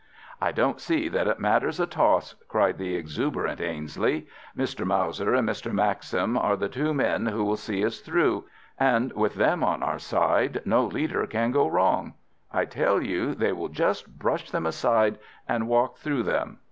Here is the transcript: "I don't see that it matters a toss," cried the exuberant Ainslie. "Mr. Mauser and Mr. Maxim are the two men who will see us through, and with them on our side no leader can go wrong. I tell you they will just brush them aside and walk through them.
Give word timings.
"I 0.41 0.51
don't 0.51 0.81
see 0.81 1.09
that 1.09 1.27
it 1.27 1.39
matters 1.39 1.79
a 1.79 1.85
toss," 1.85 2.33
cried 2.47 2.79
the 2.79 2.95
exuberant 2.95 3.61
Ainslie. 3.61 4.25
"Mr. 4.57 4.83
Mauser 4.83 5.35
and 5.35 5.47
Mr. 5.47 5.71
Maxim 5.71 6.35
are 6.35 6.55
the 6.57 6.69
two 6.69 6.91
men 6.91 7.27
who 7.27 7.45
will 7.45 7.55
see 7.55 7.85
us 7.85 7.99
through, 7.99 8.45
and 8.79 9.13
with 9.13 9.35
them 9.35 9.63
on 9.63 9.83
our 9.83 9.99
side 9.99 10.63
no 10.65 10.85
leader 10.85 11.27
can 11.27 11.51
go 11.51 11.67
wrong. 11.67 12.15
I 12.51 12.65
tell 12.65 12.99
you 12.99 13.35
they 13.35 13.51
will 13.51 13.69
just 13.69 14.17
brush 14.17 14.49
them 14.49 14.65
aside 14.65 15.19
and 15.47 15.67
walk 15.67 15.97
through 15.97 16.23
them. 16.23 16.57